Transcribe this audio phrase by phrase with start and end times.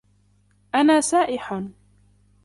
[0.75, 1.53] أنا سائح.